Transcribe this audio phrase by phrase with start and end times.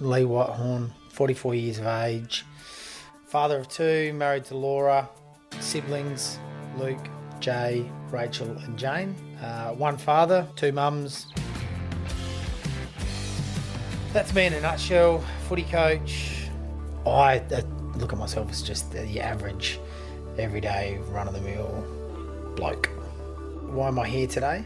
[0.00, 2.44] Lee Whitehorn, 44 years of age,
[3.26, 5.08] father of two, married to Laura,
[5.60, 6.38] siblings
[6.76, 7.08] Luke,
[7.40, 9.14] Jay, Rachel, and Jane.
[9.40, 11.26] Uh, one father, two mums.
[14.12, 15.22] That's me in a nutshell.
[15.48, 16.48] Footy coach.
[17.06, 17.62] I uh,
[17.96, 19.78] look at myself as just the average,
[20.38, 21.84] everyday, run of the mill
[22.56, 22.86] bloke.
[23.66, 24.64] Why am I here today?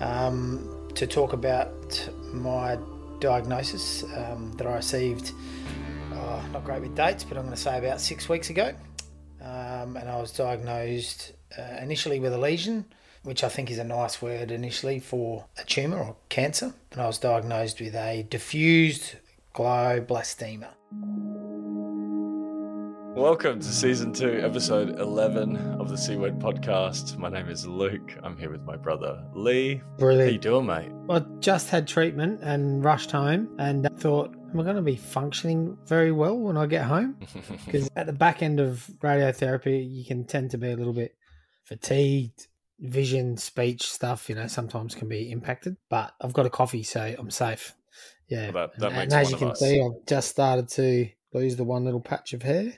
[0.00, 2.76] Um, to talk about my
[3.22, 5.32] diagnosis um, that I received,
[6.12, 8.74] uh, not great with dates, but I'm going to say about six weeks ago.
[9.40, 12.84] Um, and I was diagnosed uh, initially with a lesion,
[13.22, 16.74] which I think is a nice word initially for a tumour or cancer.
[16.90, 19.14] And I was diagnosed with a diffused
[19.54, 20.68] glioblastoma.
[23.14, 27.18] Welcome to season two, episode 11 of the C Word podcast.
[27.18, 28.16] My name is Luke.
[28.22, 29.82] I'm here with my brother Lee.
[29.98, 30.28] Brilliant.
[30.28, 30.90] How you doing, mate?
[31.10, 35.76] I just had treatment and rushed home and thought, am I going to be functioning
[35.86, 37.16] very well when I get home?
[37.66, 41.14] Because at the back end of radiotherapy, you can tend to be a little bit
[41.64, 42.46] fatigued.
[42.80, 45.76] Vision, speech stuff, you know, sometimes can be impacted.
[45.90, 47.74] But I've got a coffee, so I'm safe.
[48.28, 48.50] Yeah.
[48.50, 49.60] Well, that- that and, makes and as you can us.
[49.60, 52.72] see, I've just started to lose the one little patch of hair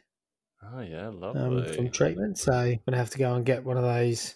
[0.75, 1.73] oh, yeah, um, lovely.
[1.75, 2.39] from treatment.
[2.39, 4.35] So I'm going to have to go and get one of those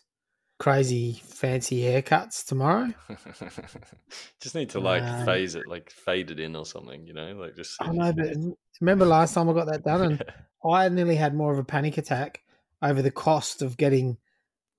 [0.59, 2.93] crazy fancy haircuts tomorrow.
[4.41, 7.35] just need to like Um, phase it, like fade it in or something, you know?
[7.35, 7.81] Like just.
[7.81, 8.35] I know, but
[8.81, 10.25] remember last time I got that done, and
[10.65, 12.43] I nearly had more of a panic attack
[12.83, 14.19] over the cost of getting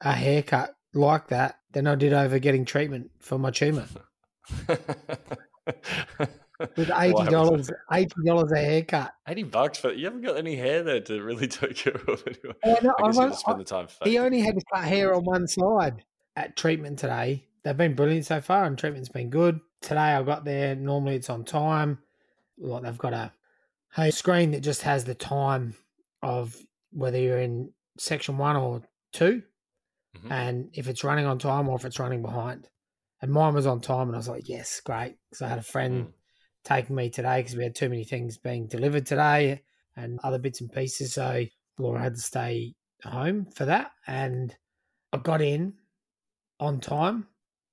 [0.02, 3.88] a haircut like that than I did over getting treatment for my tumor.
[6.60, 9.14] With eighty dollars, eighty dollars a haircut.
[9.28, 12.56] 80 bucks, for you haven't got any hair there to really take care of anyway.
[12.66, 15.14] Oh, no, I guess I've- have spend the time He only had to cut hair
[15.16, 16.04] on one side
[16.36, 17.46] at treatment today.
[17.64, 19.60] They've been brilliant so far, and treatment's been good.
[19.82, 20.76] Today I got there.
[20.76, 22.00] Normally it's on time.
[22.58, 23.32] Like they've got a,
[23.98, 25.76] a screen that just has the time
[26.22, 26.56] of
[26.92, 28.82] whether you're in section one or
[29.14, 29.42] 2
[30.18, 30.32] Mhm.
[30.32, 32.68] and if it's running on time or if it's running behind.
[33.22, 35.16] And mine was on time, and I was like, yes, great.
[35.30, 36.14] Because I had a friend Mm.
[36.70, 39.62] Taking me today because we had too many things being delivered today
[39.96, 41.14] and other bits and pieces.
[41.14, 41.46] So
[41.80, 43.92] Laura had to stay home for that.
[44.06, 44.56] And
[45.12, 45.74] I got in
[46.60, 47.28] on time,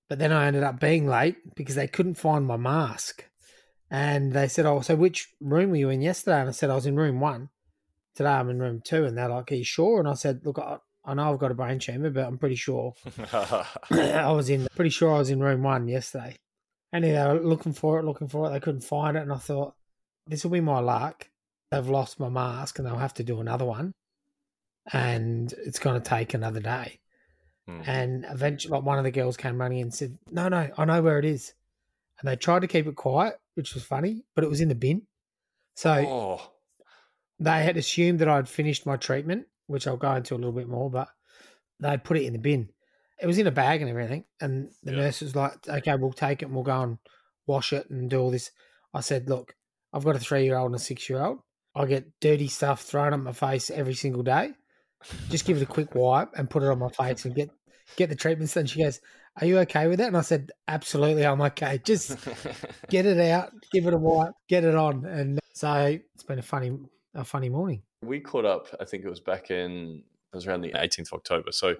[0.09, 3.25] but then I ended up being late because they couldn't find my mask.
[3.91, 6.41] And they said, Oh, so which room were you in yesterday?
[6.41, 7.51] And I said, I was in room one.
[8.15, 9.05] Today I'm in room two.
[9.05, 10.01] And they're like, Are you sure?
[10.01, 12.57] And I said, Look, I, I know I've got a brain tumor, but I'm pretty
[12.57, 12.95] sure
[13.33, 16.37] I was in pretty sure I was in room one yesterday.
[16.97, 18.53] And they were looking for it, looking for it.
[18.53, 19.75] They couldn't find it, and I thought
[20.27, 21.29] this will be my luck.
[21.71, 23.93] They've lost my mask, and they'll have to do another one,
[24.95, 27.01] and it's going to take another day.
[27.69, 27.87] Mm.
[27.87, 31.03] And eventually, like one of the girls came running and said, "No, no, I know
[31.03, 31.53] where it is."
[32.19, 34.75] And they tried to keep it quiet, which was funny, but it was in the
[34.75, 35.03] bin.
[35.75, 36.51] So oh,
[37.39, 40.67] they had assumed that I'd finished my treatment, which I'll go into a little bit
[40.67, 41.09] more, but
[41.79, 42.71] they put it in the bin.
[43.21, 44.25] It was in a bag and everything.
[44.41, 44.99] And the Yeah.
[44.99, 46.99] nurse was like, okay, we'll take it and we'll go and
[47.47, 48.51] wash it and do all this.
[48.93, 49.55] I said, look,
[49.93, 51.39] I've got a three year old and a six year old.
[51.75, 54.53] I get dirty stuff thrown at my face every single day.
[55.31, 57.51] Just give it a quick wipe and put it on my face and get
[57.97, 58.67] get the treatments done.
[58.67, 59.01] She goes,
[59.41, 60.09] Are you okay with that?
[60.09, 61.79] And I said, Absolutely, I'm okay.
[61.85, 62.17] Just
[62.89, 65.05] get it out, give it a wipe, get it on.
[65.05, 66.73] And so it's been a funny
[67.15, 67.83] a funny morning.
[68.03, 71.15] we caught up i think it was back in it was around the 18th of
[71.15, 71.75] october so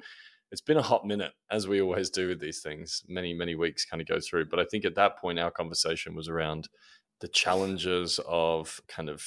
[0.57, 3.85] it's been a hot minute as we always do with these things many many weeks
[3.85, 6.67] kind of go through but i think at that point our conversation was around
[7.21, 9.23] the challenges of kind of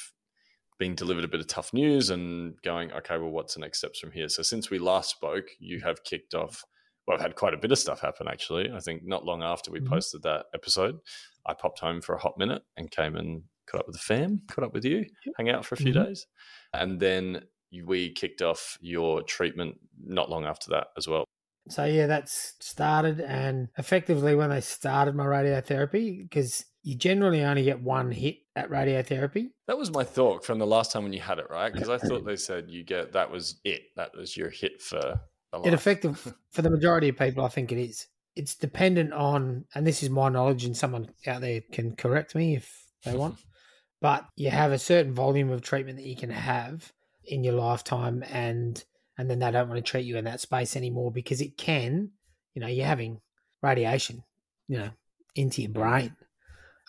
[0.80, 4.00] being delivered a bit of tough news and going okay well what's the next steps
[4.00, 6.64] from here so since we last spoke you have kicked off
[7.06, 9.70] well i've had quite a bit of stuff happen actually i think not long after
[9.70, 9.88] we Mhm.
[9.90, 10.98] posted that episode
[11.46, 14.42] i popped home for a hot minute and came and caught up with the fam
[14.48, 15.06] caught up with you
[15.38, 16.06] hang out for a few Mhm.
[16.06, 16.26] days
[16.74, 17.46] and then
[17.86, 21.26] we kicked off your treatment not long after that as well.
[21.70, 27.64] So yeah, that's started, and effectively when they started my radiotherapy, because you generally only
[27.64, 29.50] get one hit at radiotherapy.
[29.68, 31.72] That was my thought from the last time when you had it, right?
[31.72, 33.82] Because I thought they said you get that was it.
[33.96, 35.20] That was your hit for
[35.54, 38.08] a It effective for the majority of people, I think it is.
[38.36, 42.56] It's dependent on, and this is my knowledge, and someone out there can correct me
[42.56, 42.72] if
[43.04, 43.36] they want.
[44.02, 46.92] but you have a certain volume of treatment that you can have
[47.30, 48.84] in your lifetime, and
[49.18, 52.12] and then they don't want to treat you in that space anymore because it can,
[52.54, 53.20] you know, you're having
[53.62, 54.24] radiation,
[54.68, 54.90] you know,
[55.36, 55.76] into your mm.
[55.76, 56.16] brain.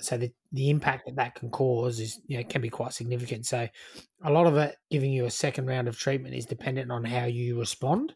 [0.01, 3.47] So the the impact that that can cause is, you know, can be quite significant.
[3.47, 3.69] So
[4.25, 7.27] a lot of it giving you a second round of treatment is dependent on how
[7.27, 8.15] you respond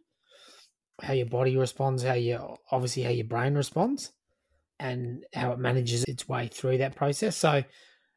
[1.02, 4.12] how your body responds, how you obviously how your brain responds,
[4.78, 7.36] and how it manages its way through that process.
[7.36, 7.62] So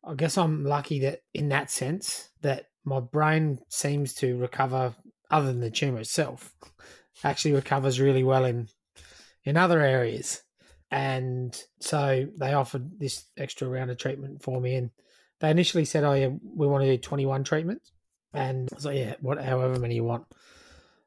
[0.03, 4.95] I guess I'm lucky that in that sense that my brain seems to recover
[5.29, 6.55] other than the tumor itself
[7.21, 8.69] actually recovers really well in
[9.43, 10.41] in other areas.
[10.89, 14.91] And so they offered this extra round of treatment for me and
[15.41, 17.91] they initially said oh yeah we want to do 21 treatments.
[18.33, 20.25] And I was like yeah what however many you want.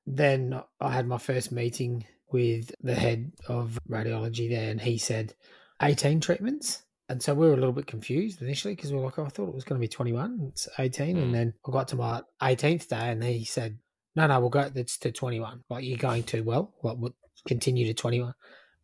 [0.07, 5.33] Then I had my first meeting with the head of radiology there and he said
[5.81, 9.19] 18 treatments and so we were a little bit confused initially because we were like,
[9.19, 10.51] oh, I thought it was going to be 21.
[10.53, 11.17] It's 18.
[11.17, 11.23] Mm.
[11.23, 13.79] And then I got to my 18th day and he said,
[14.15, 15.65] no, no, we'll go, it's to 21.
[15.69, 16.73] Like, you're going too well.
[16.85, 17.17] Like, we'll
[17.49, 18.33] continue to 21.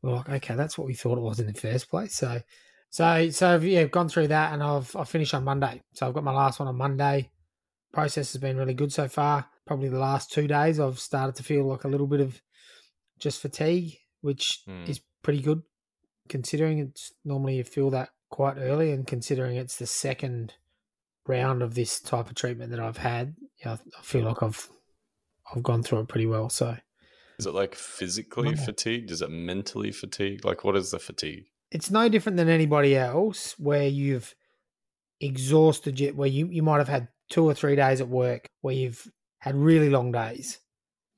[0.02, 2.16] We're like, okay, that's what we thought it was in the first place.
[2.16, 2.40] So,
[2.90, 5.82] so, so yeah, I've gone through that and I've, I finished on Monday.
[5.94, 7.30] So I've got my last one on Monday.
[7.92, 9.46] Process has been really good so far.
[9.68, 12.42] Probably the last two days, I've started to feel like a little bit of
[13.20, 14.88] just fatigue, which mm.
[14.88, 15.62] is pretty good
[16.28, 20.54] considering it's normally you feel that quite early, and considering it's the second
[21.26, 23.34] round of this type of treatment that I've had,
[23.64, 24.68] yeah, I feel like I've
[25.54, 26.48] I've gone through it pretty well.
[26.48, 26.76] So,
[27.38, 29.10] is it like physically fatigued?
[29.10, 30.44] Is it mentally fatigued?
[30.44, 31.46] Like, what is the fatigue?
[31.70, 34.34] It's no different than anybody else, where you've
[35.20, 38.74] exhausted you, where you you might have had two or three days at work where
[38.74, 40.58] you've had really long days.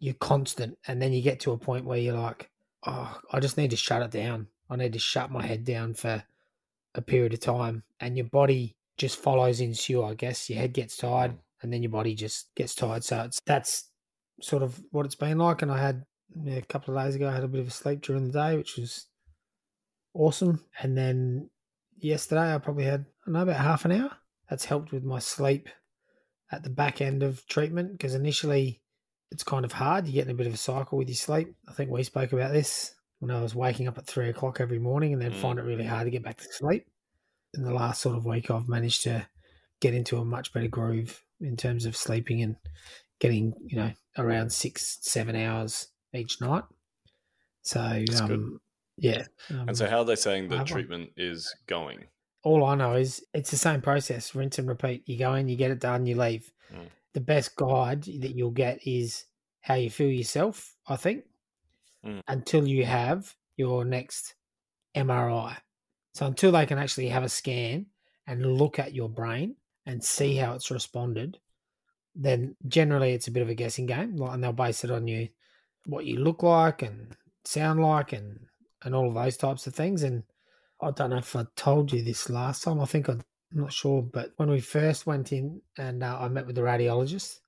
[0.01, 2.51] You're constant, and then you get to a point where you're like,
[2.87, 4.49] oh, I just need to shut it down.
[4.71, 6.23] I need to shut my head down for
[6.99, 10.51] a period of time and your body just follows in suit, I guess.
[10.51, 11.39] Your head gets tired mm.
[11.63, 13.05] and then your body just gets tired.
[13.05, 13.89] So it's that's
[14.43, 15.63] sort of what it's been like.
[15.63, 16.05] And I had
[16.47, 18.57] a couple of days ago, I had a bit of a sleep during the day,
[18.57, 19.07] which was
[20.13, 20.65] awesome.
[20.81, 21.49] And then
[21.97, 24.11] yesterday, I probably had, I know, about half an hour.
[24.51, 25.69] That's helped with my sleep
[26.51, 28.81] at the back end of treatment because initially
[29.31, 30.07] it's kind of hard.
[30.07, 31.55] You get in a bit of a cycle with your sleep.
[31.69, 34.79] I think we spoke about this when I was waking up at three o'clock every
[34.79, 35.41] morning and then mm.
[35.41, 36.87] find it really hard to get back to sleep.
[37.55, 39.27] In the last sort of week, I've managed to
[39.81, 42.57] get into a much better groove in terms of sleeping and
[43.21, 46.65] getting, you know, around six, seven hours each night.
[47.63, 48.61] So, um,
[48.97, 49.25] yeah.
[49.51, 52.05] Um, and so, how are they saying the treatment is going?
[52.45, 55.03] All I know is it's the same process rinse and repeat.
[55.07, 56.53] You go in, you get it done, you leave.
[56.73, 56.89] Mm.
[57.15, 59.25] The best guide that you'll get is
[59.61, 61.25] how you feel yourself, I think
[62.05, 62.23] mm.
[62.29, 64.35] until you have your next
[64.97, 65.57] MRI.
[66.15, 67.87] So until they can actually have a scan
[68.27, 69.57] and look at your brain
[69.87, 71.39] and see how it's responded,
[72.15, 74.21] then generally it's a bit of a guessing game.
[74.21, 75.29] And they'll base it on you,
[75.87, 78.41] what you look like and sound like, and
[78.85, 80.03] and all of those types of things.
[80.03, 80.23] And
[80.81, 82.81] I don't know if I told you this last time.
[82.81, 83.23] I think I, am
[83.53, 87.41] not sure, but when we first went in and uh, I met with the radiologist,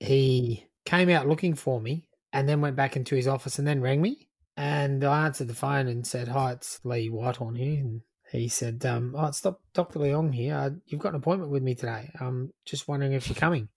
[0.00, 3.80] he came out looking for me and then went back into his office and then
[3.80, 4.28] rang me.
[4.56, 7.78] And I answered the phone and said, Hi, it's Lee Whitehorn here.
[7.78, 9.98] And he said, um, Oh, it's Dr.
[10.00, 10.54] Leong here.
[10.54, 12.10] Uh, you've got an appointment with me today.
[12.20, 13.68] I'm just wondering if you're coming.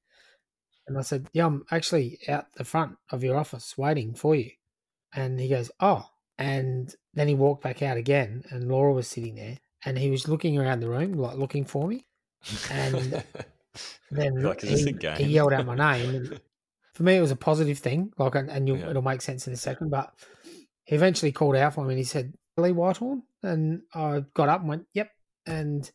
[0.88, 4.50] And I said, Yeah, I'm actually out the front of your office waiting for you.
[5.13, 6.06] And he goes, Oh.
[6.39, 10.27] And then he walked back out again, and Laura was sitting there, and he was
[10.27, 12.06] looking around the room, like looking for me.
[12.69, 13.24] And
[14.12, 16.39] then like, he, he, yelled out my name
[16.97, 18.11] for me, it was a positive thing.
[18.17, 18.89] Like, and, and yeah.
[18.89, 19.91] it'll make sense in a second.
[19.91, 20.11] But
[20.83, 23.21] he eventually called out for me and he said, Lee Whitehorn.
[23.44, 25.11] And I got up and went, yep.
[25.45, 25.89] And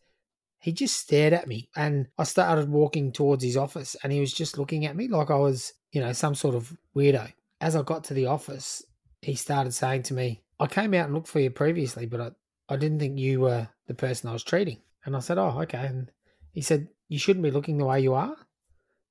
[0.61, 1.69] he just stared at me.
[1.75, 5.29] And I started walking towards his office and he was just looking at me like
[5.29, 7.33] I was, you know, some sort of weirdo.
[7.61, 8.81] As I got to the office,
[9.23, 12.31] he started saying to me, I came out and looked for you previously, but I,
[12.69, 14.79] I didn't think you were the person I was treating.
[15.05, 15.85] And I said, Oh, okay.
[15.85, 16.13] And
[16.53, 18.37] he said, You shouldn't be looking the way you are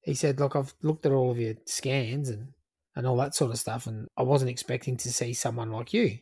[0.01, 2.53] he said, "Look, I've looked at all of your scans and
[2.96, 6.20] and all that sort of stuff, and I wasn't expecting to see someone like you."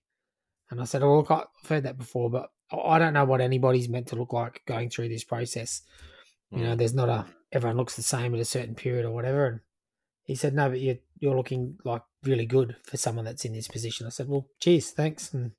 [0.70, 3.90] And I said, "Oh, look, I've heard that before, but I don't know what anybody's
[3.90, 5.82] meant to look like going through this process.
[6.52, 6.78] You know, mm.
[6.78, 9.60] there's not a everyone looks the same at a certain period or whatever." And
[10.24, 13.68] he said, "No, but you're you're looking like really good for someone that's in this
[13.68, 15.52] position." I said, "Well, cheers, thanks." And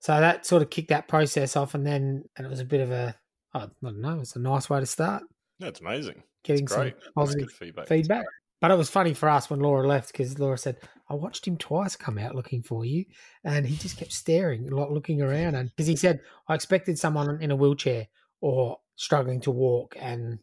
[0.00, 2.80] so that sort of kicked that process off, and then and it was a bit
[2.80, 3.16] of a
[3.54, 5.22] I don't know, it's a nice way to start.
[5.60, 7.88] That's amazing getting some positive feedback.
[7.88, 8.26] feedback.
[8.60, 10.76] But it was funny for us when Laura left because Laura said,
[11.10, 13.04] I watched him twice come out looking for you.
[13.42, 15.54] And he just kept staring, looking around.
[15.54, 18.06] And because he said, I expected someone in a wheelchair
[18.40, 20.38] or struggling to walk and,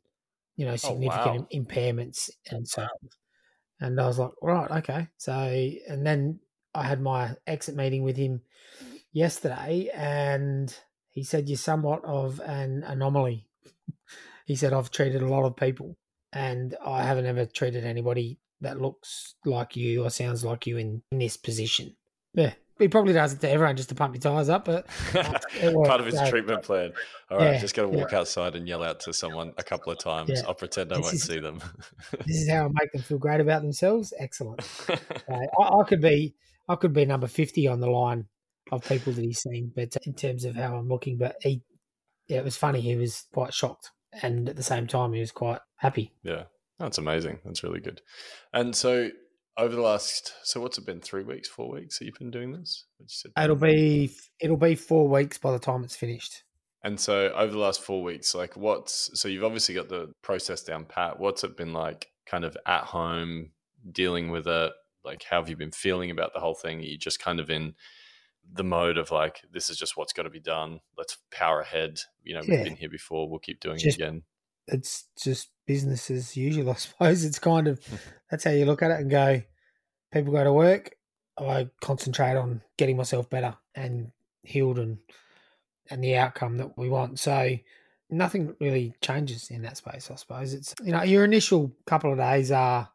[0.55, 1.63] you know, oh, significant oh, wow.
[1.63, 2.85] impairments and so
[3.79, 5.07] And I was like, right, okay.
[5.17, 6.39] So, and then
[6.75, 8.41] I had my exit meeting with him
[9.13, 10.75] yesterday and
[11.09, 13.47] he said, You're somewhat of an anomaly
[14.45, 15.97] he said, I've treated a lot of people
[16.33, 21.01] and I haven't ever treated anybody that looks like you or sounds like you in,
[21.11, 21.95] in this position.
[22.33, 25.39] Yeah, he probably does it to everyone just to pump your tires up, but uh,
[25.85, 26.93] part of his so, treatment plan.
[27.29, 28.19] All right, yeah, just got to walk yeah.
[28.19, 30.29] outside and yell out to someone a couple of times.
[30.29, 30.41] Yeah.
[30.47, 31.61] I'll pretend I this won't is, see them.
[32.25, 34.13] this is how I make them feel great about themselves.
[34.17, 34.61] Excellent.
[35.29, 36.33] Uh, I, I, could be,
[36.67, 38.25] I could be number fifty on the line
[38.71, 41.61] of people that he's seen, but in terms of how I'm looking, but he,
[42.27, 42.81] yeah, it was funny.
[42.81, 46.13] He was quite shocked, and at the same time, he was quite happy.
[46.23, 46.43] Yeah,
[46.79, 47.39] that's amazing.
[47.45, 48.01] That's really good.
[48.53, 49.09] And so
[49.57, 52.51] over the last so what's it been three weeks four weeks that you've been doing
[52.51, 52.85] this?
[53.37, 56.43] It'll be it'll be four weeks by the time it's finished.
[56.83, 60.63] And so over the last four weeks like what's so you've obviously got the process
[60.63, 61.19] down pat.
[61.19, 63.51] What's it been like kind of at home
[63.91, 64.73] dealing with it?
[65.03, 66.79] Like how have you been feeling about the whole thing?
[66.79, 67.73] Are you just kind of in
[68.53, 71.99] the mode of like this is just what's got to be done let's power ahead
[72.23, 74.23] you know we've been here before we'll keep doing just, it again
[74.67, 77.23] it's just business as usual, I suppose.
[77.23, 77.79] It's kind of
[78.31, 79.41] that's how you look at it and go.
[80.11, 80.91] People go to work.
[81.37, 84.11] I concentrate on getting myself better and
[84.43, 84.97] healed and
[85.89, 87.19] and the outcome that we want.
[87.19, 87.57] So
[88.09, 90.11] nothing really changes in that space.
[90.11, 92.89] I suppose it's you know your initial couple of days are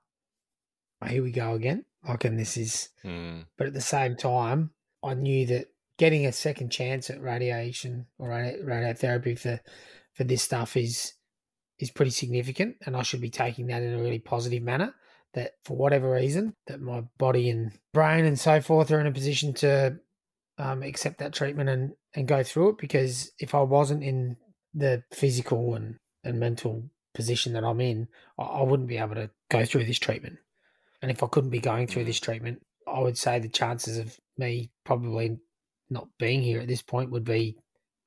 [1.02, 1.84] oh, here we go again.
[2.06, 3.46] Like and this is, mm.
[3.56, 4.70] but at the same time,
[5.06, 5.66] I knew that
[5.98, 9.60] getting a second chance at radiation or radiotherapy for
[10.14, 11.12] for this stuff is
[11.78, 14.94] is pretty significant, and I should be taking that in a really positive manner.
[15.34, 19.12] That for whatever reason, that my body and brain and so forth are in a
[19.12, 19.98] position to
[20.56, 22.78] um, accept that treatment and and go through it.
[22.78, 24.36] Because if I wasn't in
[24.74, 28.08] the physical and and mental position that I'm in,
[28.38, 30.38] I, I wouldn't be able to go through this treatment.
[31.02, 34.16] And if I couldn't be going through this treatment, I would say the chances of
[34.38, 35.38] me probably
[35.90, 37.56] not being here at this point would be,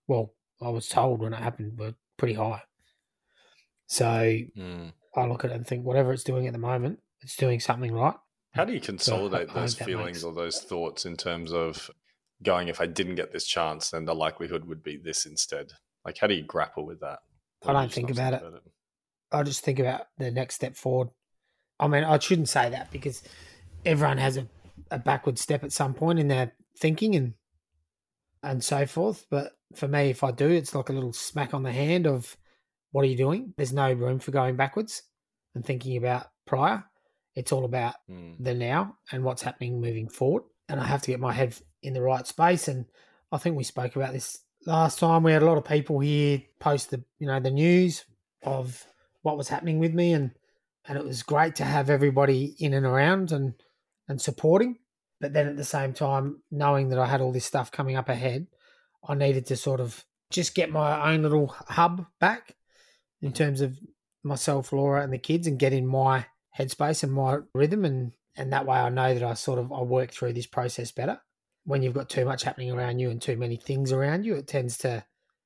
[0.08, 2.62] well, I was told when it happened, were pretty high.
[3.88, 4.92] So mm.
[5.16, 7.92] I look at it and think whatever it's doing at the moment, it's doing something
[7.92, 8.16] right.
[8.54, 10.24] How do you consolidate so I, those feelings makes...
[10.24, 11.90] or those thoughts in terms of
[12.44, 15.72] going, if I didn't get this chance, then the likelihood would be this instead?
[16.06, 17.20] Like, how do you grapple with that?
[17.66, 18.64] I don't think about, about it.
[19.32, 21.10] I just think about the next step forward.
[21.80, 23.24] I mean, I shouldn't say that because
[23.86, 24.48] everyone has a,
[24.92, 27.34] a backward step at some point in their thinking and
[28.42, 29.26] and so forth.
[29.30, 32.38] But for me, if I do, it's like a little smack on the hand of
[32.92, 33.54] what are you doing?
[33.58, 35.04] There's no room for going backwards
[35.54, 36.84] and thinking about prior.
[37.36, 38.36] It's all about mm.
[38.40, 40.44] the now and what's happening moving forward.
[40.68, 42.68] And I have to get my head in the right space.
[42.68, 42.86] And
[43.32, 45.24] I think we spoke about this last time.
[45.24, 48.06] We had a lot of people here post the you know the news
[48.44, 48.86] of
[49.22, 50.32] what was happening with me, and
[50.88, 53.54] and it was great to have everybody in and around and
[54.10, 54.80] and supporting.
[55.22, 58.10] But then at the same time, knowing that I had all this stuff coming up
[58.10, 58.48] ahead,
[59.08, 62.56] I needed to sort of just get my own little hub back
[63.22, 63.36] in mm-hmm.
[63.36, 63.78] terms of
[64.24, 66.26] myself, Laura, and the kids, and get in my
[66.58, 69.82] headspace and my rhythm, and and that way I know that I sort of I
[69.82, 71.20] work through this process better.
[71.66, 74.48] When you've got too much happening around you and too many things around you, it
[74.48, 75.04] tends to,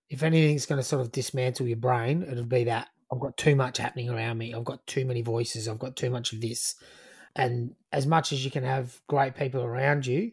[0.09, 3.55] if anything's going to sort of dismantle your brain, it'll be that I've got too
[3.55, 4.53] much happening around me.
[4.53, 5.67] I've got too many voices.
[5.67, 6.75] I've got too much of this.
[7.35, 10.31] And as much as you can have great people around you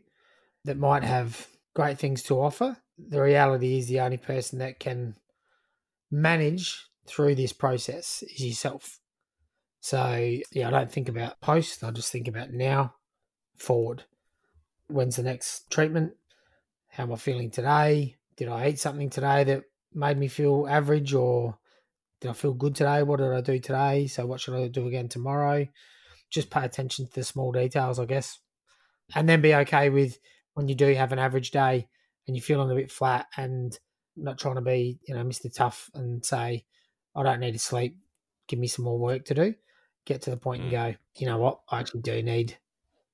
[0.64, 5.16] that might have great things to offer, the reality is the only person that can
[6.10, 9.00] manage through this process is yourself.
[9.80, 12.94] So, yeah, I don't think about post, I just think about now,
[13.56, 14.04] forward.
[14.88, 16.12] When's the next treatment?
[16.88, 18.16] How am I feeling today?
[18.36, 19.62] Did I eat something today that
[19.94, 21.58] made me feel average or
[22.20, 23.02] did I feel good today?
[23.02, 24.06] What did I do today?
[24.06, 25.66] So, what should I do again tomorrow?
[26.30, 28.38] Just pay attention to the small details, I guess.
[29.14, 30.18] And then be okay with
[30.54, 31.88] when you do have an average day
[32.26, 33.76] and you're feeling a bit flat and
[34.16, 35.52] not trying to be, you know, Mr.
[35.52, 36.64] Tough and say,
[37.14, 37.96] I don't need to sleep.
[38.46, 39.54] Give me some more work to do.
[40.04, 40.64] Get to the point mm.
[40.64, 41.60] and go, you know what?
[41.68, 42.56] I actually do need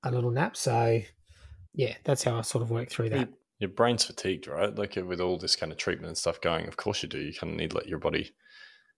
[0.02, 0.56] a little nap.
[0.56, 1.00] So,
[1.75, 3.28] yeah, that's how I sort of work through that.
[3.58, 4.75] Your brain's fatigued, right?
[4.75, 7.18] Like with all this kind of treatment and stuff going, of course you do.
[7.18, 8.35] You kind of need to let your body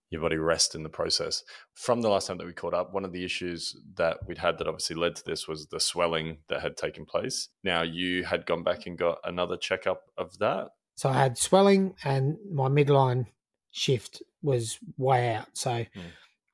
[0.09, 1.43] your body rest in the process.
[1.73, 4.57] From the last time that we caught up, one of the issues that we'd had
[4.57, 7.49] that obviously led to this was the swelling that had taken place.
[7.63, 10.69] Now you had gone back and got another checkup of that.
[10.95, 13.27] So I had swelling and my midline
[13.71, 15.47] shift was way out.
[15.53, 15.87] So mm.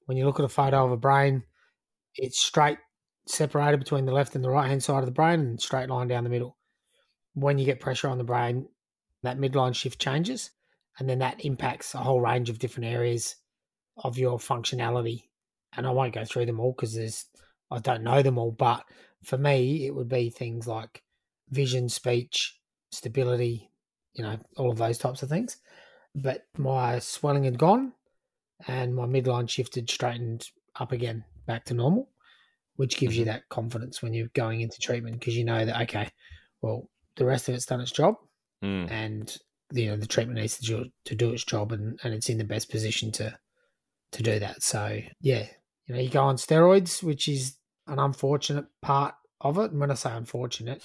[0.05, 1.43] when you look at a photo of a brain,
[2.15, 2.77] it's straight
[3.27, 6.07] separated between the left and the right hand side of the brain and straight line
[6.07, 6.57] down the middle.
[7.33, 8.67] When you get pressure on the brain,
[9.24, 10.51] that midline shift changes
[11.00, 13.35] and then that impacts a whole range of different areas
[13.98, 15.24] of your functionality.
[15.78, 17.25] And I won't go through them all because there's
[17.72, 18.86] I don't know them all, but
[19.24, 21.04] for me it would be things like
[21.50, 22.60] vision, speech,
[22.92, 23.70] stability,
[24.14, 25.58] you know, all of those types of things
[26.16, 27.92] but my swelling had gone
[28.68, 30.48] and my midline shifted straightened
[30.80, 32.10] up again back to normal,
[32.78, 33.20] which gives mm-hmm.
[33.20, 36.10] you that confidence when you're going into treatment because you know that, okay,
[36.62, 38.16] well, the rest of it's done its job,
[38.64, 38.90] Mm.
[38.90, 39.38] and
[39.74, 42.38] you know the treatment needs to do, to do its job, and, and it's in
[42.38, 43.38] the best position to
[44.15, 44.63] to do that.
[44.63, 45.45] So yeah,
[45.86, 47.57] you know, you go on steroids, which is
[47.88, 49.72] an unfortunate part of it.
[49.72, 50.84] And when I say unfortunate,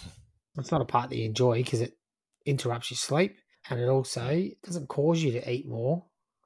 [0.59, 1.97] it's not a part that you enjoy because it
[2.45, 3.37] interrupts your sleep,
[3.69, 6.05] and it also doesn't cause you to eat more.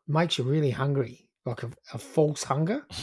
[0.08, 2.86] It makes you really hungry, like a, a false hunger.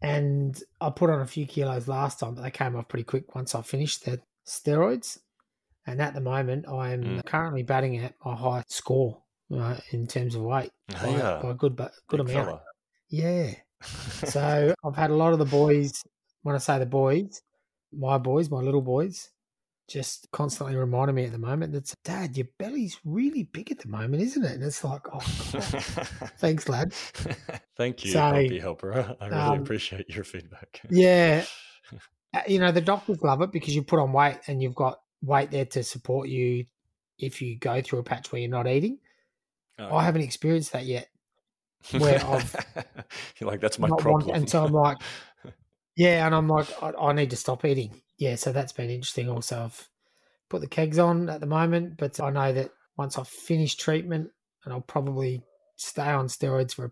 [0.00, 3.34] And I put on a few kilos last time, but they came off pretty quick
[3.34, 5.18] once I finished the steroids.
[5.86, 7.24] And at the moment, I'm Mm.
[7.26, 9.22] currently batting at my high score
[9.54, 11.40] uh, in terms of weight by, yeah.
[11.42, 12.46] by a good, bu- good Big amount.
[12.48, 12.60] fella.
[13.10, 13.54] Yeah.
[14.26, 16.02] So I've had a lot of the boys,
[16.42, 17.40] when I say the boys,
[17.92, 19.30] my boys, my little boys,
[19.88, 23.88] just constantly reminding me at the moment that, Dad, your belly's really big at the
[23.88, 24.52] moment, isn't it?
[24.52, 25.20] And it's like, oh,
[25.52, 25.62] God.
[26.38, 26.92] thanks, lad.
[27.76, 29.16] Thank you, So, Helper.
[29.20, 30.80] I really um, appreciate your feedback.
[30.90, 31.44] Yeah.
[32.34, 34.98] Uh, You know, the doctors love it because you put on weight and you've got
[35.22, 36.66] weight there to support you
[37.18, 38.98] if you go through a patch where you're not eating.
[39.78, 41.08] Oh, I haven't experienced that yet.
[41.96, 42.54] where I've
[43.38, 44.34] You're like, that's my problem.
[44.34, 44.98] and so I'm like,
[45.96, 48.00] Yeah, and I'm like, I, I need to stop eating.
[48.18, 49.28] Yeah, so that's been interesting.
[49.28, 49.88] Also, I've
[50.48, 54.30] put the kegs on at the moment, but I know that once I finish treatment,
[54.64, 55.42] and I'll probably
[55.76, 56.90] stay on steroids for a,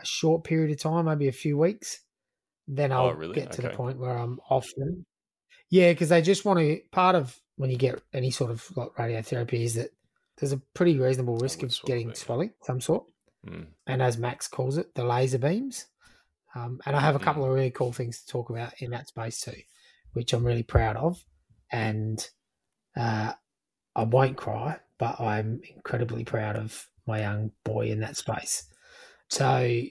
[0.00, 2.00] a short period of time, maybe a few weeks,
[2.68, 3.34] then Oh, I'll really?
[3.34, 5.04] get to the point where I'm off them.
[5.70, 6.80] Yeah, because they just want to.
[6.92, 9.90] Part of when you get any sort of like radiotherapy is that
[10.38, 12.16] there's a pretty reasonable risk of of getting think.
[12.16, 13.04] swelling, some sort
[13.46, 13.66] Mm.
[13.86, 15.86] and as Max calls it, the laser beams.
[16.54, 17.24] Um, and I have a Mm.
[17.24, 19.60] couple of really cool things to talk about in that space too,
[20.14, 21.22] which I'm really proud of.
[21.70, 22.26] And
[22.96, 23.34] uh,
[23.94, 28.64] I won't cry, but I'm incredibly proud of my young boy in that space.
[29.28, 29.82] So,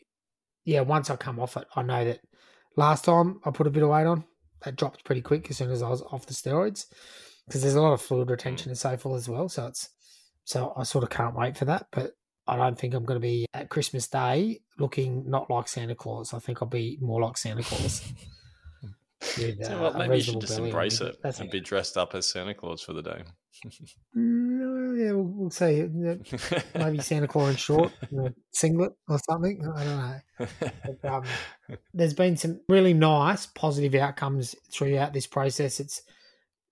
[0.66, 2.22] yeah, once I come off it, I know that
[2.76, 4.26] last time I put a bit of weight on,
[4.64, 6.86] that dropped pretty quick as soon as I was off the steroids
[7.46, 9.50] because there's a lot of fluid retention and so forth as well.
[9.50, 9.90] So it's
[10.44, 11.88] so I sort of can't wait for that.
[11.92, 12.14] But
[12.48, 16.34] I don't think I'm going to be at Christmas Day looking not like Santa Claus.
[16.34, 18.04] I think I'll be more like Santa Claus.
[19.38, 22.54] with, uh, a maybe you should just embrace it and be dressed up as Santa
[22.54, 23.24] Claus for the day.
[24.18, 25.88] Mm, yeah, we'll, we'll see.
[26.76, 29.66] Maybe Santa Claus in short, you know, singlet or something.
[29.76, 30.48] I don't know.
[31.02, 31.24] But, um,
[31.94, 35.80] there's been some really nice positive outcomes throughout this process.
[35.80, 36.02] It's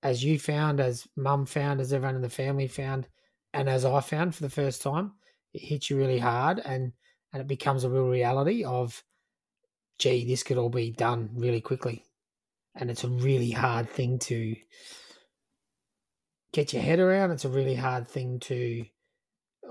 [0.04, 3.08] as you found, as mum found, as everyone in the family found,
[3.54, 5.14] and as I found for the first time,
[5.54, 6.94] it hits you really hard and
[7.34, 9.04] and it becomes a real reality of
[10.02, 12.04] gee, this could all be done really quickly.
[12.76, 14.56] And it's a really hard thing to
[16.54, 17.32] get your head around.
[17.32, 18.84] It's a really hard thing to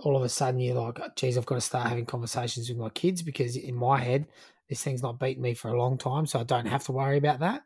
[0.03, 2.91] all of a sudden you're like, geez, I've got to start having conversations with my
[2.91, 4.27] kids because in my head,
[4.69, 7.19] this thing's not beaten me for a long time, so I don't have to worry
[7.19, 7.65] about that.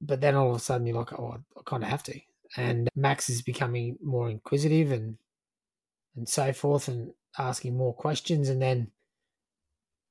[0.00, 2.18] But then all of a sudden you're like, oh, I kind of have to.
[2.56, 5.18] And Max is becoming more inquisitive and
[6.16, 8.48] and so forth and asking more questions.
[8.48, 8.90] And then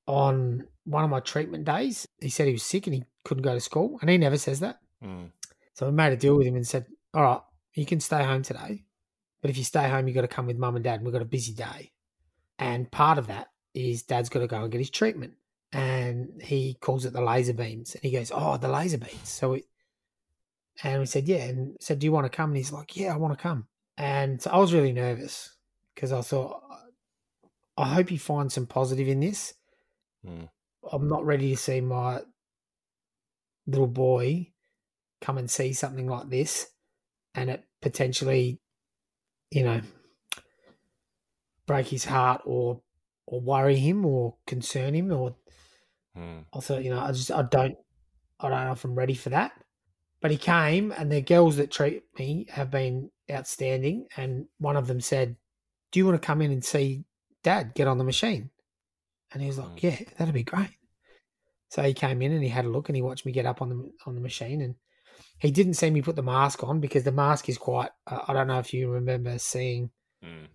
[0.08, 3.54] on one of my treatment days, he said he was sick and he couldn't go
[3.54, 3.98] to school.
[4.02, 4.80] And he never says that.
[5.04, 5.32] Mm.
[5.74, 7.42] So we made a deal with him and said, All right,
[7.74, 8.84] you can stay home today.
[9.42, 10.96] But if you stay home, you've got to come with mum and dad.
[10.96, 11.92] And we've got a busy day.
[12.58, 15.34] And part of that is dad's got to go and get his treatment.
[15.72, 17.94] And he calls it the laser beams.
[17.94, 19.30] And he goes, Oh, the laser beams.
[19.30, 19.64] So we,
[20.84, 21.44] and we said, Yeah.
[21.46, 22.52] And said, Do you want to come?
[22.52, 23.68] And he's like, Yeah, I want to come.
[23.98, 25.56] And so I was really nervous
[25.96, 26.62] because I thought,
[27.78, 29.54] I hope he finds some positive in this.
[30.26, 30.50] Mm.
[30.92, 32.22] I'm not ready to see my
[33.66, 34.52] little boy
[35.22, 36.68] come and see something like this
[37.34, 38.60] and it potentially,
[39.52, 39.82] you know,
[41.66, 42.82] break his heart or
[43.26, 45.36] or worry him or concern him or
[46.18, 46.46] Mm.
[46.54, 47.76] I thought, you know, I just I don't
[48.40, 49.52] I don't know if I'm ready for that.
[50.22, 54.88] But he came and the girls that treat me have been outstanding and one of
[54.88, 55.36] them said,
[55.92, 57.04] Do you want to come in and see
[57.44, 58.50] dad get on the machine?
[59.32, 59.84] And he was like, Mm.
[59.84, 60.72] Yeah, that'd be great.
[61.70, 63.62] So he came in and he had a look and he watched me get up
[63.62, 64.76] on the on the machine and
[65.40, 68.34] he didn't see me put the mask on because the mask is quite uh, I
[68.34, 69.92] don't know if you remember seeing
[70.24, 70.48] Mm.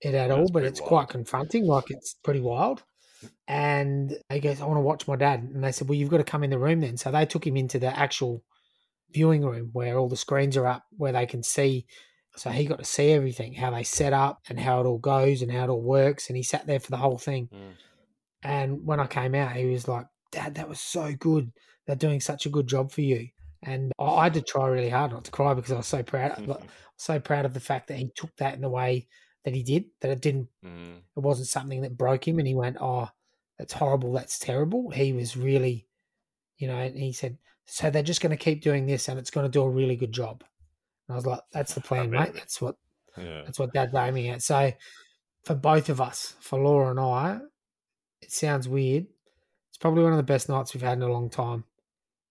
[0.00, 0.88] it at Yeah, all but it's wild.
[0.88, 1.66] quite confronting.
[1.66, 2.82] Like it's pretty wild.
[3.46, 5.40] And he goes, I want to watch my dad.
[5.42, 6.96] And they said, Well, you've got to come in the room then.
[6.96, 8.42] So they took him into the actual
[9.14, 11.86] viewing room where all the screens are up, where they can see.
[12.36, 15.40] So he got to see everything, how they set up and how it all goes
[15.40, 16.28] and how it all works.
[16.28, 17.48] And he sat there for the whole thing.
[17.54, 17.72] Mm.
[18.42, 21.52] And when I came out, he was like, Dad, that was so good.
[21.86, 23.28] They're doing such a good job for you.
[23.62, 26.58] And I had to try really hard not to cry because I was so proud,
[26.96, 29.06] so proud of the fact that he took that in the way
[29.44, 29.84] that he did.
[30.00, 30.98] That it didn't, Mm.
[31.16, 32.38] it wasn't something that broke him.
[32.38, 33.08] And he went, "Oh,
[33.58, 34.12] that's horrible.
[34.12, 35.86] That's terrible." He was really,
[36.58, 39.30] you know, and he said, "So they're just going to keep doing this, and it's
[39.30, 40.44] going to do a really good job."
[41.08, 42.32] And I was like, that's the plan, mate.
[42.34, 42.76] That's what
[43.16, 43.42] Yeah.
[43.44, 44.42] that's what Dad's aiming at.
[44.42, 44.72] So
[45.44, 47.40] for both of us, for Laura and I,
[48.22, 49.06] it sounds weird.
[49.68, 51.64] It's probably one of the best nights we've had in a long time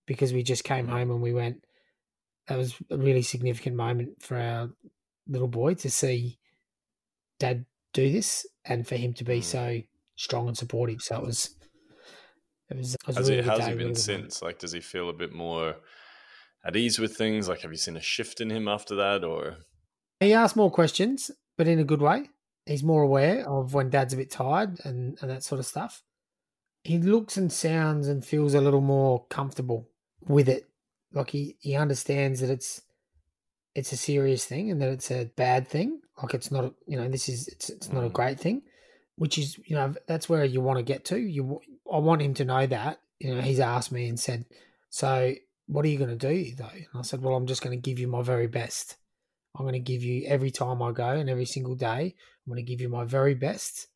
[0.08, 1.64] because we just came home and we went.
[2.48, 4.70] That was a really significant moment for our
[5.28, 6.40] little boy to see
[7.40, 9.44] Dad do this and for him to be Mm.
[9.44, 9.82] so
[10.16, 11.02] strong and supportive.
[11.02, 11.56] So it was.
[12.74, 12.96] It was.
[12.96, 14.42] It was Has really he good how's day, he been since?
[14.42, 15.76] Like, does he feel a bit more
[16.66, 17.48] at ease with things?
[17.50, 19.58] Like, have you seen a shift in him after that, or
[20.20, 22.30] He asks more questions, but in a good way.
[22.66, 26.02] He's more aware of when dad's a bit tired and, and that sort of stuff.
[26.86, 29.90] He looks and sounds and feels a little more comfortable
[30.28, 30.70] with it.
[31.12, 32.82] Like he, he understands that it's
[33.76, 36.00] it's a serious thing and that it's a bad thing.
[36.22, 38.14] Like it's not, a, you know, this is it's it's not a Mm.
[38.14, 38.62] great thing,
[39.18, 41.18] which is you know that's where you want to get to.
[41.20, 41.60] You,
[41.92, 43.00] I want him to know that.
[43.20, 44.46] You know, he's asked me and said,
[44.90, 45.34] "So
[45.68, 47.82] what are you going to do though?" And I said, "Well, I'm just going to
[47.90, 48.98] give you my very best."
[49.56, 52.16] I'm going to give you every time I go and every single day.
[52.16, 53.88] I'm going to give you my very best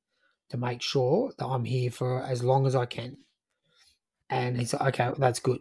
[0.49, 3.17] to make sure that I'm here for as long as I can.
[4.29, 5.59] And he's like, okay, that's good.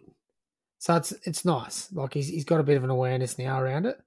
[0.77, 1.91] So it's it's nice.
[1.91, 3.97] Like he's he's got a bit of an awareness now around it,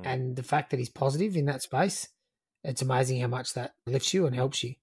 [0.00, 0.06] Mm.
[0.06, 2.08] and the fact that he's positive in that space,
[2.64, 4.74] it's amazing how much that lifts you and helps you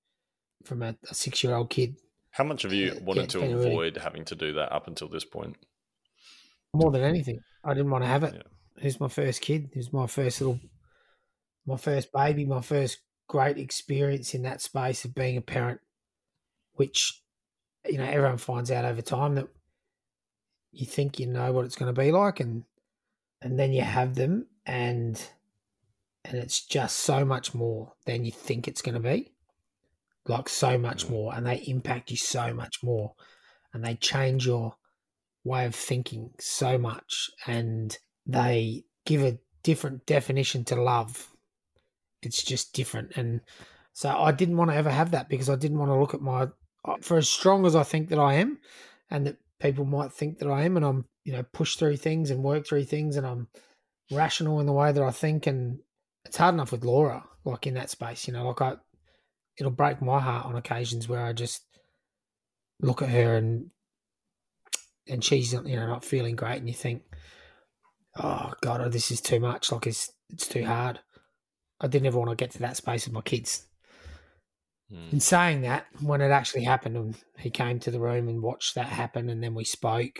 [0.66, 1.96] from a, a six year old kid
[2.32, 5.26] how much have you wanted to really- avoid having to do that up until this
[5.26, 5.58] point?
[6.74, 7.40] more than anything.
[7.64, 8.36] I didn't want to have it.
[8.36, 8.84] Yeah.
[8.84, 9.72] Who's my first kid?
[9.74, 10.60] Who's my first little,
[11.66, 15.80] my first baby, my first great experience in that space of being a parent,
[16.74, 17.22] which,
[17.86, 19.48] you know, everyone finds out over time that
[20.72, 22.64] you think you know what it's going to be like, and
[23.42, 25.22] and then you have them, and
[26.24, 29.32] and it's just so much more than you think it's going to be,
[30.30, 31.10] like so much Mm.
[31.10, 33.14] more, and they impact you so much more,
[33.74, 34.76] and they change your
[35.44, 41.30] way of thinking so much and they give a different definition to love
[42.22, 43.42] it's just different and
[43.94, 46.22] so i didn't want to ever have that because i didn't want to look at
[46.22, 46.48] my
[47.02, 48.60] for as strong as i think that i am
[49.10, 52.30] and that people might think that i am and i'm you know push through things
[52.30, 53.48] and work through things and i'm
[54.12, 55.80] rational in the way that i think and
[56.26, 58.76] it's hard enough with laura like in that space you know like i
[59.60, 61.64] it'll break my heart on occasions where i just
[62.82, 63.70] look at her and
[65.10, 67.02] and she's you know not feeling great, and you think,
[68.18, 69.72] oh god, oh, this is too much.
[69.72, 71.00] Like it's it's too hard.
[71.82, 73.66] I didn't ever want to get to that space with my kids.
[74.92, 75.14] Mm.
[75.14, 78.76] In saying that, when it actually happened, and he came to the room and watched
[78.76, 80.20] that happen, and then we spoke,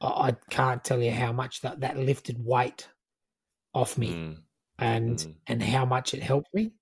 [0.00, 2.88] I, I can't tell you how much that that lifted weight
[3.74, 4.36] off me, Mm.
[4.78, 5.34] and Mm.
[5.46, 6.72] and how much it helped me.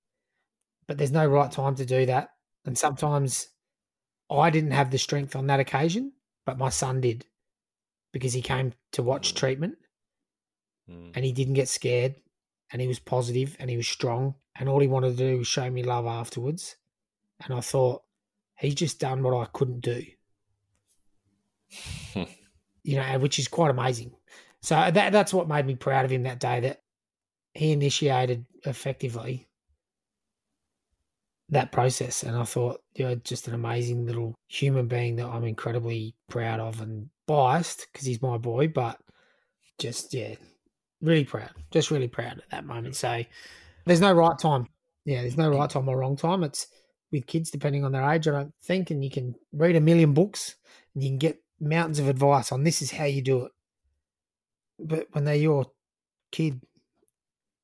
[0.91, 2.31] But there's no right time to do that,
[2.65, 3.47] and sometimes
[4.29, 7.27] I didn't have the strength on that occasion, but my son did
[8.13, 9.37] because he came to watch Mm.
[9.37, 9.79] treatment
[10.89, 11.13] Mm.
[11.15, 12.17] and he didn't get scared
[12.73, 15.47] and he was positive and he was strong and all he wanted to do was
[15.47, 16.75] show me love afterwards.
[17.45, 18.03] And I thought,
[18.59, 20.05] he's just done what I couldn't do.
[22.83, 24.17] you know, which is quite amazing.
[24.61, 26.83] So that that's what made me proud of him that day that
[27.55, 29.47] he initiated effectively
[31.51, 32.23] that process.
[32.23, 36.81] And I thought, you're just an amazing little human being that I'm incredibly proud of
[36.81, 38.99] and biased because he's my boy, but
[39.79, 40.35] just, yeah,
[41.01, 41.51] really proud.
[41.71, 42.97] Just really proud at that moment.
[42.97, 43.25] So
[43.85, 44.67] there's no right time.
[45.05, 46.45] Yeah, there's no right time or wrong time.
[46.45, 46.67] It's
[47.11, 48.91] with kids, depending on their age, I don't think.
[48.91, 50.57] And you can read a million books
[50.95, 53.53] and you can get mountains of advice on this is how you do it.
[54.79, 55.67] But when they're your
[56.31, 56.61] kid,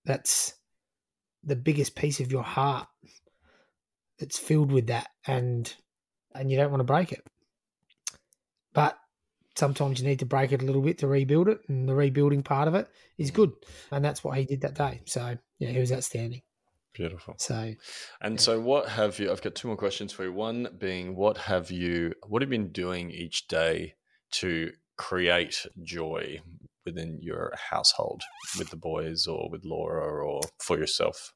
[0.05, 0.55] that's
[1.45, 2.89] the biggest piece of your heart
[4.19, 5.75] that's filled with that and
[6.35, 7.27] and you don't want to break it.
[8.73, 8.99] But
[9.57, 12.43] sometimes you need to break it a little bit to rebuild it and the rebuilding
[12.43, 13.53] part of it is good.
[13.91, 15.01] And that's what he did that day.
[15.07, 16.43] So yeah, he was outstanding.
[16.93, 17.35] Beautiful.
[17.39, 17.75] So
[18.23, 18.41] And Yeah.
[18.41, 19.31] so, what have you?
[19.31, 20.33] I've got two more questions for you.
[20.33, 22.15] One being, what have you?
[22.27, 23.95] What have you been doing each day
[24.33, 26.41] to create joy
[26.87, 28.23] within your household
[28.59, 31.35] with the boys, or with Laura, or for yourself?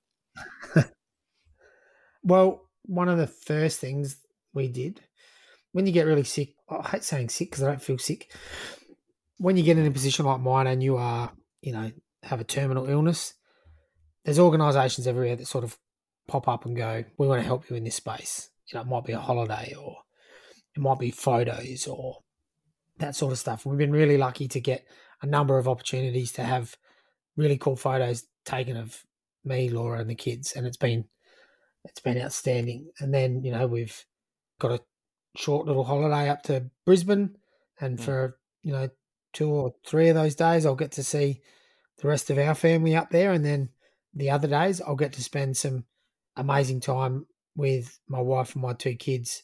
[2.22, 4.16] Well, one of the first things
[4.52, 5.00] we did
[5.72, 8.32] when you get really sick, I hate saying sick because I don't feel sick.
[9.38, 11.90] When you get in a position like mine and you are, you know,
[12.22, 13.34] have a terminal illness,
[14.24, 15.78] there's organisations everywhere that sort of
[16.28, 18.88] pop up and go, "We want to help you in this space." You know, it
[18.88, 19.98] might be a holiday or
[20.76, 22.18] it might be photos or
[22.98, 23.64] that sort of stuff.
[23.64, 24.84] We've been really lucky to get
[25.22, 26.76] a number of opportunities to have
[27.36, 29.04] really cool photos taken of
[29.44, 31.06] me, Laura, and the kids, and it's been
[31.84, 32.90] it's been outstanding.
[33.00, 34.04] And then you know we've
[34.58, 34.80] got a
[35.36, 37.36] short little holiday up to Brisbane,
[37.80, 38.02] and Mm.
[38.02, 38.90] for you know
[39.32, 41.40] two or three of those days, I'll get to see
[41.98, 43.32] the rest of our family up there.
[43.32, 43.70] And then
[44.12, 45.84] the other days, I'll get to spend some
[46.36, 49.42] amazing time with my wife and my two kids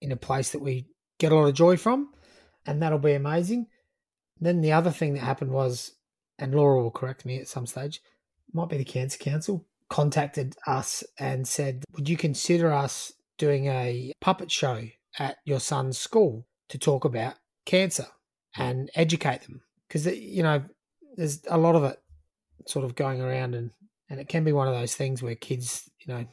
[0.00, 0.86] in a place that we
[1.18, 2.12] get a lot of joy from.
[2.66, 3.66] And that'll be amazing.
[4.40, 5.92] Then the other thing that happened was,
[6.38, 8.00] and Laura will correct me at some stage,
[8.52, 14.12] might be the Cancer Council, contacted us and said, Would you consider us doing a
[14.20, 14.84] puppet show
[15.18, 17.34] at your son's school to talk about
[17.66, 18.06] cancer
[18.56, 19.60] and educate them?
[19.86, 20.62] Because, uh, you know,
[21.16, 22.00] there's a lot of it
[22.66, 23.70] sort of going around and,
[24.08, 26.24] and it can be one of those things where kids, you know,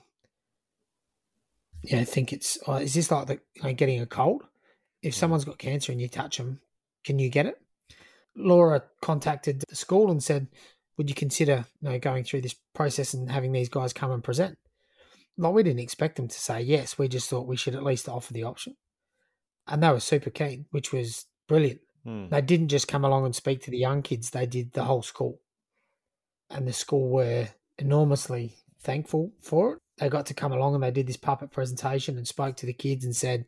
[1.81, 4.43] you know, think it's, oh, is this like the, you know, getting a cold?
[5.01, 6.59] If someone's got cancer and you touch them,
[7.03, 7.59] can you get it?
[8.35, 10.47] Laura contacted the school and said,
[10.97, 14.23] would you consider you know, going through this process and having these guys come and
[14.23, 14.57] present?
[15.37, 16.97] Like, we didn't expect them to say yes.
[16.97, 18.75] We just thought we should at least offer the option.
[19.67, 21.81] And they were super keen, which was brilliant.
[22.03, 22.29] Hmm.
[22.29, 25.03] They didn't just come along and speak to the young kids, they did the whole
[25.03, 25.41] school.
[26.49, 29.79] And the school were enormously thankful for it.
[29.97, 32.73] They got to come along and they did this puppet presentation and spoke to the
[32.73, 33.45] kids and said,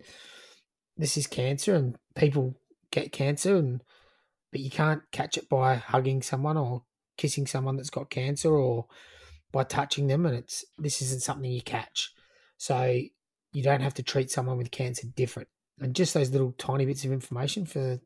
[0.97, 2.59] This is cancer and people
[2.91, 3.81] get cancer and
[4.51, 6.83] but you can't catch it by hugging someone or
[7.19, 8.87] kissing someone that's got cancer or
[9.51, 12.11] by touching them and it's this isn't something you catch.
[12.57, 13.01] So
[13.51, 15.49] you don't have to treat someone with cancer different.
[15.79, 17.99] And just those little tiny bits of information for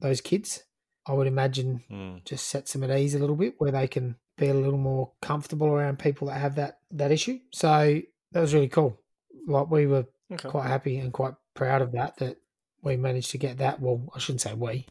[0.00, 0.62] those kids
[1.06, 2.16] i would imagine Hmm.
[2.24, 5.12] just sets them at ease a little bit where they can be a little more
[5.22, 7.38] comfortable around people that have that that issue.
[7.52, 8.00] So
[8.32, 9.00] that was really cool.
[9.46, 10.48] Like we were Okay.
[10.48, 12.36] quite happy and quite proud of that that
[12.82, 13.80] we managed to get that.
[13.80, 14.86] Well i shouldn't say we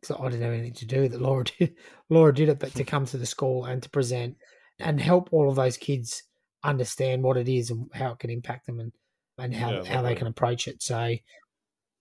[0.00, 1.20] because I didn't have anything to do with it.
[1.20, 1.74] Laura did,
[2.08, 4.36] Laura did it, but to come to the school and to present
[4.78, 6.22] and help all of those kids
[6.64, 8.92] understand what it is and how it can impact them and,
[9.38, 10.82] and how, Yeah, how they can approach it.
[10.82, 11.14] So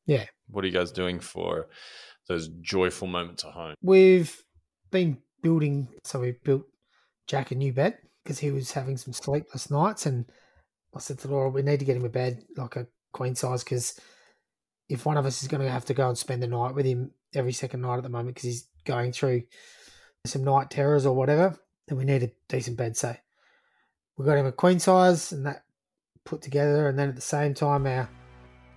[0.05, 0.25] yeah.
[0.47, 1.67] What are you guys doing for
[2.27, 3.75] those joyful moments at home?
[3.81, 4.43] we've
[4.91, 6.63] been building, so we've built
[7.27, 10.05] Jack a new bed because he was having some sleepless nights.
[10.05, 10.25] And
[10.95, 13.63] I said to Laura, we need to get him a bed like a queen size
[13.63, 13.99] because
[14.89, 16.85] if one of us is going to have to go and spend the night with
[16.85, 19.43] him every second night at the moment because he's going through
[20.25, 22.97] some night terrors or whatever, then we need a decent bed.
[22.97, 23.15] So
[24.17, 25.63] we got him a queen size and that
[26.25, 26.87] put together.
[26.87, 28.09] And then at the same time, our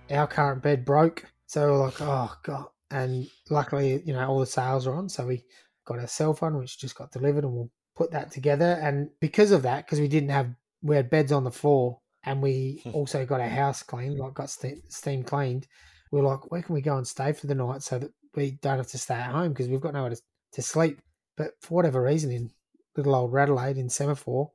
[0.09, 1.25] our current bed broke.
[1.47, 2.65] So we're like, oh god.
[2.89, 5.07] And luckily, you know, all the sales are on.
[5.07, 5.45] So we
[5.85, 8.77] got our cell phone, which just got delivered, and we'll put that together.
[8.81, 12.41] And because of that, because we didn't have we had beds on the floor, and
[12.41, 12.91] we hmm.
[12.91, 15.67] also got our house cleaned, like got steam, steam cleaned.
[16.11, 18.51] We are like, where can we go and stay for the night so that we
[18.61, 20.21] don't have to stay at home because we've got nowhere to,
[20.53, 20.99] to sleep.
[21.37, 22.51] But for whatever reason, in
[22.95, 24.51] little old Radelaide in Semaphore,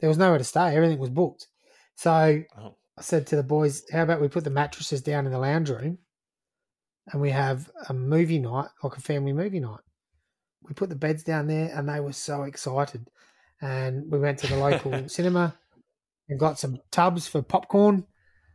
[0.00, 0.74] there was nowhere to stay.
[0.76, 1.46] Everything was booked.
[1.96, 2.74] So Oh.
[2.96, 5.70] I said to the boys, how about we put the mattresses down in the lounge
[5.70, 5.98] room
[7.12, 9.80] and we have a movie night, like a family movie night.
[10.62, 13.08] We put the beds down there and they were so excited.
[13.60, 15.54] And we went to the local cinema
[16.28, 18.04] and got some tubs for popcorn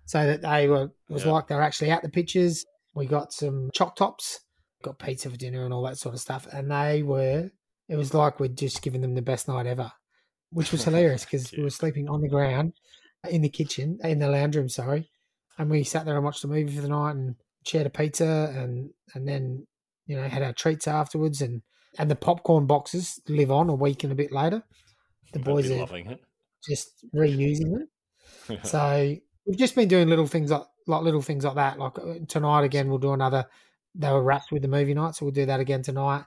[0.06, 2.66] so that they were, it was like they were actually at the pictures.
[2.94, 4.42] We got some choc tops,
[4.84, 6.48] got pizza for dinner and all that sort of stuff.
[6.52, 7.50] And they were,
[7.90, 9.92] it was like we'd just given them the best night ever,
[10.52, 12.74] which was hilarious because we were sleeping on the ground
[13.30, 15.10] in the kitchen, in the lounge room, sorry.
[15.58, 18.54] And we sat there and watched a movie for the night and shared a pizza
[18.56, 19.66] and, and then,
[20.06, 21.42] you know, had our treats afterwards.
[21.42, 21.62] And,
[21.98, 24.64] and the popcorn boxes live on a week and a bit later.
[25.32, 26.22] The boys are loving it.
[26.68, 27.88] just reusing them.
[28.64, 29.16] So
[29.46, 31.80] we've just been doing little things like, like little things like that.
[31.80, 33.46] Like uh, tonight again, we'll do another.
[33.96, 36.26] They were wrapped with the movie night, so we'll do that again tonight.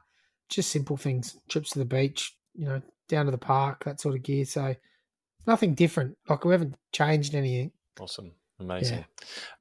[0.49, 4.15] Just simple things, trips to the beach, you know, down to the park, that sort
[4.15, 4.45] of gear.
[4.45, 4.77] So
[5.47, 6.17] nothing different.
[6.29, 7.73] Like we haven't changed anything.
[8.01, 8.33] awesome.
[8.59, 9.05] Amazing.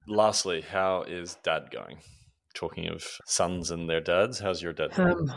[0.07, 1.97] Lastly, how is dad going?
[2.53, 4.97] Talking of sons and their dads, how's your dad?
[4.97, 5.33] Um,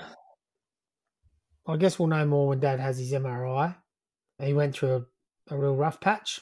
[1.66, 3.76] I guess we'll know more when Dad has his MRI.
[4.40, 5.06] He went through
[5.50, 6.40] a, a real rough patch.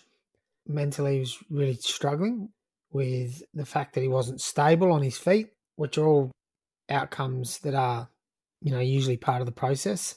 [0.67, 2.51] Mentally, he was really struggling
[2.93, 6.33] with the fact that he wasn't stable on his feet, which are all
[6.89, 8.09] outcomes that are,
[8.61, 10.17] you know, usually part of the process,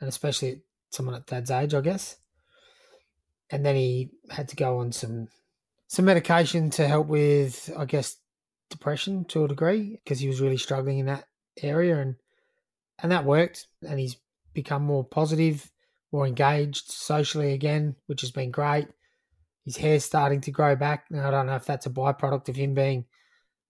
[0.00, 2.16] and especially someone at Dad's age, I guess.
[3.50, 5.28] And then he had to go on some
[5.88, 8.16] some medication to help with, I guess,
[8.70, 11.24] depression to a degree because he was really struggling in that
[11.60, 12.14] area and
[13.02, 14.16] and that worked and he's
[14.54, 15.70] become more positive
[16.12, 18.86] more engaged socially again which has been great
[19.64, 22.56] his hair's starting to grow back now i don't know if that's a byproduct of
[22.56, 23.04] him being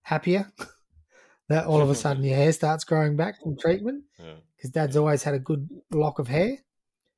[0.03, 0.51] happier
[1.51, 4.35] that all of a sudden your hair starts growing back from treatment Yeah.
[4.55, 6.57] because dad's always had a good lock of hair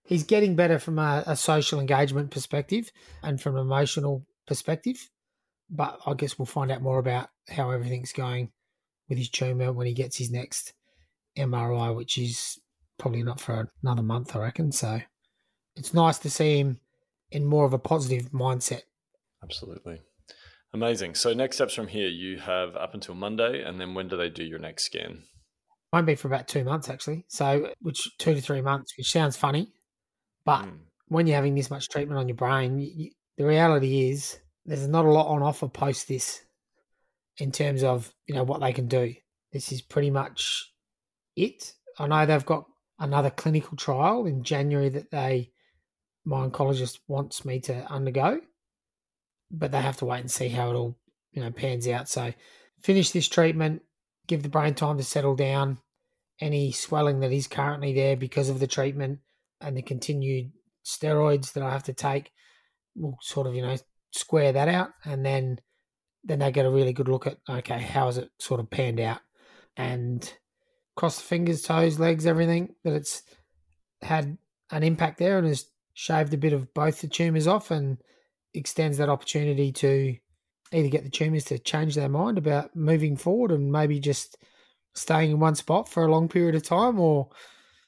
[0.06, 2.92] he's getting better from a, a social engagement perspective
[3.22, 5.10] and from an emotional perspective
[5.70, 8.52] but i guess we'll find out more about how everything's going
[9.10, 10.74] with his tumour when he gets his next
[11.38, 12.60] MRI, which is
[12.98, 14.72] probably not for another month, I reckon.
[14.72, 15.02] So
[15.76, 16.80] it's nice to see him
[17.32, 18.84] in more of a positive mindset.
[19.44, 20.00] Absolutely.
[20.74, 21.16] Amazing.
[21.16, 24.30] So next steps from here, you have up until Monday, and then when do they
[24.30, 25.24] do your next scan?
[25.92, 27.26] Won't be for about two months actually.
[27.28, 29.72] So which two to three months, which sounds funny,
[30.44, 30.80] but mm.
[31.08, 35.06] when you're having this much treatment on your brain, you, the reality is there's not
[35.06, 36.42] a lot on offer post this
[37.38, 39.14] in terms of you know what they can do.
[39.52, 40.74] This is pretty much
[41.36, 41.74] it.
[42.00, 42.66] I know they've got
[42.98, 45.52] another clinical trial in January that they
[46.26, 48.40] my oncologist wants me to undergo,
[49.54, 50.98] but they have to wait and see how it all
[51.32, 52.10] you know pans out.
[52.10, 52.34] So
[52.82, 53.84] finish this treatment,
[54.28, 55.78] give the brain time to settle down,
[56.40, 59.20] any swelling that is currently there because of the treatment
[59.62, 60.52] and the continued
[60.86, 62.32] steroids that I have to take
[62.96, 63.78] will sort of, you know,
[64.12, 65.60] square that out and then
[66.26, 69.00] then they get a really good look at okay, how has it sort of panned
[69.00, 69.20] out?
[69.76, 70.32] And
[70.96, 73.24] cross the fingers, toes, legs, everything, that it's
[74.02, 74.38] had
[74.72, 77.98] an impact there and has shaved a bit of both the tumours off and
[78.54, 80.16] extends that opportunity to
[80.72, 84.38] either get the tumours to change their mind about moving forward and maybe just
[84.96, 87.30] staying in one spot for a long period of time or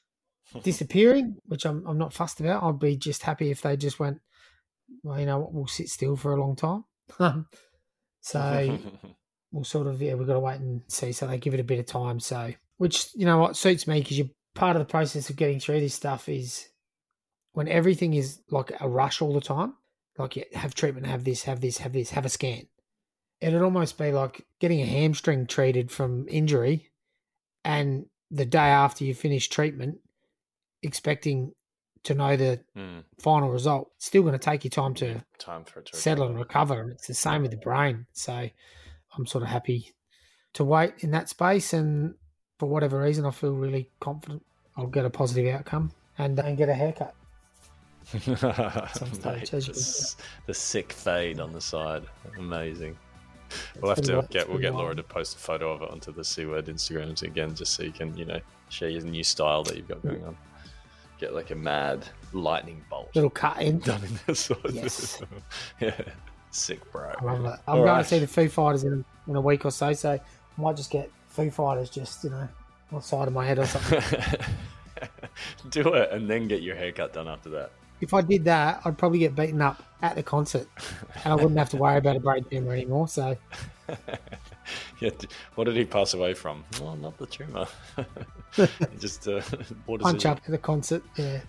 [0.62, 2.62] disappearing, which I'm I'm not fussed about.
[2.62, 4.20] I'd be just happy if they just went,
[5.02, 6.84] well, you know what, we'll sit still for a long time.
[8.20, 8.78] so
[9.52, 11.12] we'll sort of yeah, we've got to wait and see.
[11.12, 12.20] So they give it a bit of time.
[12.20, 15.60] So which you know what suits me because you're part of the process of getting
[15.60, 16.68] through this stuff is
[17.52, 19.74] when everything is like a rush all the time.
[20.18, 22.66] Like you have treatment, have this, have this, have this, have a scan.
[23.40, 26.90] It'd almost be like getting a hamstring treated from injury
[27.66, 29.98] and the day after you finish treatment,
[30.82, 31.52] expecting
[32.04, 33.02] to know the mm.
[33.20, 36.28] final result, it's still going to take you time to time for it to settle
[36.28, 36.80] and recover.
[36.80, 38.06] And it's the same with the brain.
[38.12, 38.48] So
[39.16, 39.94] I'm sort of happy
[40.52, 41.72] to wait in that space.
[41.72, 42.14] And
[42.60, 44.44] for whatever reason, I feel really confident
[44.76, 47.16] I'll get a positive outcome and, and get a haircut.
[48.14, 48.22] Mate,
[49.50, 50.14] the,
[50.46, 52.04] the sick fade on the side.
[52.38, 52.96] Amazing.
[53.80, 56.24] We'll have to get we'll get Laura to post a photo of it onto the
[56.24, 59.76] C word Instagrams again, just so you can you know share your new style that
[59.76, 60.36] you've got going on.
[61.18, 64.56] Get like a mad lightning bolt, little cut in done in side.
[64.70, 65.22] Yes,
[65.80, 65.94] yeah,
[66.50, 67.12] sick, bro.
[67.18, 67.46] I love it.
[67.46, 68.02] I'm All going right.
[68.02, 70.90] to see the Foo Fighters in in a week or so, so I might just
[70.90, 72.48] get Foo Fighters just you know
[72.92, 74.02] on the side of my head or something.
[75.70, 78.98] Do it and then get your haircut done after that if I did that, I'd
[78.98, 80.68] probably get beaten up at the concert,
[81.24, 83.08] and I wouldn't have to worry about a brain tumor anymore.
[83.08, 83.36] So,
[85.00, 85.10] yeah,
[85.54, 86.64] what did he pass away from?
[86.80, 87.66] Well, not the tumor.
[88.98, 89.40] Just uh,
[90.00, 91.02] punch up at the concert.
[91.16, 91.40] Yeah.